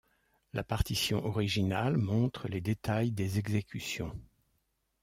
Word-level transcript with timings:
La 0.53 0.63
partition 0.63 1.23
originale 1.23 1.95
montre 1.95 2.47
les 2.47 2.59
détails 2.59 3.11
des 3.11 3.37
exécutions. 3.37 4.17